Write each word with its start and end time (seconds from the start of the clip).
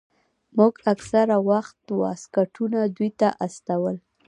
موږ 0.57 0.73
اکثره 0.93 1.37
وخت 1.49 1.79
واسکټونه 2.01 2.77
دوى 2.95 3.09
ته 3.19 3.27
استول. 3.45 3.95